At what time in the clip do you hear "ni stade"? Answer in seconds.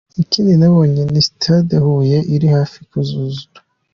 1.11-1.75